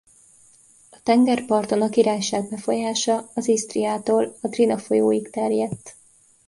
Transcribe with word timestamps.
A 0.89 0.99
tengerparton 1.03 1.81
a 1.81 1.89
királyság 1.89 2.49
befolyása 2.49 3.29
az 3.33 3.47
Isztriától 3.47 4.35
a 4.41 4.47
Drina 4.47 4.77
folyóig 4.77 5.29
terjedt. 5.29 5.95